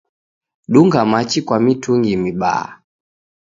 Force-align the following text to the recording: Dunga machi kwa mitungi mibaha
Dunga 0.67 1.05
machi 1.05 1.41
kwa 1.41 1.59
mitungi 1.59 2.17
mibaha 2.17 2.81